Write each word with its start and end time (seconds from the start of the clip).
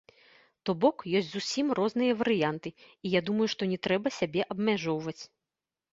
То 0.67 0.73
бок 0.85 1.03
ёсць 1.19 1.29
зусім 1.33 1.65
розныя 1.81 2.17
варыянты, 2.23 2.69
і 3.07 3.15
я 3.19 3.23
думаю, 3.31 3.47
што 3.53 3.69
не 3.75 3.79
трэба 3.89 4.07
сябе 4.19 4.41
абмяжоўваць. 4.57 5.21